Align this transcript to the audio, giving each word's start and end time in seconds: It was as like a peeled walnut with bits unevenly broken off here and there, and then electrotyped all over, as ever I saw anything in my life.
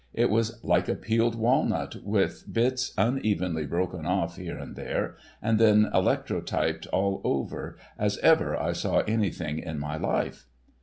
It 0.15 0.31
was 0.31 0.49
as 0.55 0.63
like 0.63 0.89
a 0.89 0.95
peeled 0.95 1.35
walnut 1.35 1.97
with 2.03 2.51
bits 2.51 2.91
unevenly 2.97 3.67
broken 3.67 4.03
off 4.07 4.35
here 4.37 4.57
and 4.57 4.75
there, 4.75 5.15
and 5.43 5.59
then 5.59 5.91
electrotyped 5.93 6.87
all 6.91 7.21
over, 7.23 7.77
as 7.99 8.17
ever 8.23 8.57
I 8.59 8.71
saw 8.73 9.01
anything 9.01 9.59
in 9.59 9.77
my 9.77 9.97
life. 9.97 10.47